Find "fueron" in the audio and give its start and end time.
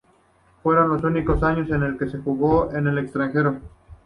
0.63-0.89